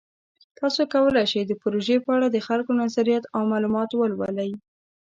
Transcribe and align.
تاسو 0.59 0.81
کولی 0.93 1.23
شئ 1.31 1.41
د 1.47 1.53
پروژې 1.61 1.97
په 2.05 2.09
اړه 2.15 2.27
د 2.29 2.37
خلکو 2.47 2.71
نظریات 2.81 3.23
او 3.35 3.41
معلومات 3.51 3.89
ولولئ. 3.93 4.51